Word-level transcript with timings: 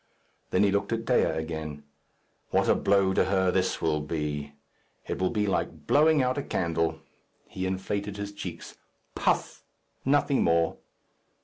Then 0.49 0.63
he 0.63 0.71
looked 0.71 0.91
at 0.91 1.05
Dea 1.05 1.21
again. 1.37 1.83
"What 2.49 2.67
a 2.67 2.73
blow 2.73 3.13
to 3.13 3.25
her 3.25 3.51
this 3.51 3.83
will 3.83 3.99
be! 3.99 4.53
It 5.07 5.19
will 5.19 5.29
be 5.29 5.45
like 5.45 5.85
blowing 5.85 6.23
out 6.23 6.39
a 6.39 6.41
candle." 6.41 7.01
He 7.47 7.67
inflated 7.67 8.17
his 8.17 8.33
cheeks. 8.33 8.77
"Puff! 9.13 9.63
nothing 10.03 10.43
more." 10.43 10.77